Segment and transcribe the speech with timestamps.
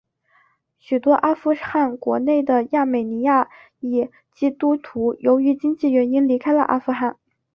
[0.79, 7.19] 许多阿富汗国内的亚美尼亚裔基督徒由于经济原因离开了阿富汗。